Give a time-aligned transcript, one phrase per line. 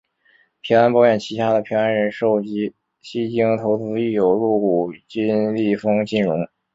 [0.61, 6.47] 平安保险旗下的平安人寿及西京投资亦有入股金利丰金融。